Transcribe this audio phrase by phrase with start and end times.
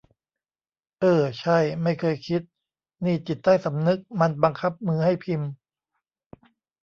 [0.99, 2.41] เอ้อ ใช่ ไม่เคยคิด
[3.05, 5.51] นี่จิตใต้สำนึกมันบังคับมือให้พิมพ์!